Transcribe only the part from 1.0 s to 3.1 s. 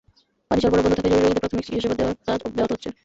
জরুরি রোগীদের প্রাথমিক চিকিৎসাসেবা দেওয়ার কাজ ব্যাহত হচ্ছে।